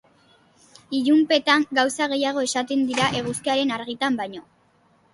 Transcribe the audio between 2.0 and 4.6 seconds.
gehiago esaten dira eguzkiaren argitan baino.